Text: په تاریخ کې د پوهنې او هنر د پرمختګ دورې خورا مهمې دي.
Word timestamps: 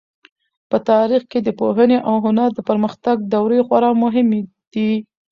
په 0.69 0.77
تاریخ 0.89 1.23
کې 1.31 1.39
د 1.43 1.49
پوهنې 1.59 1.97
او 2.07 2.15
هنر 2.25 2.49
د 2.53 2.59
پرمختګ 2.69 3.15
دورې 3.33 3.59
خورا 3.67 3.91
مهمې 4.03 4.41
دي. 4.73 4.91